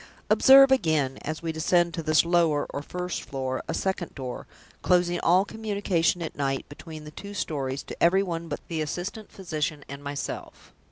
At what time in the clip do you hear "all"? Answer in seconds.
5.19-5.45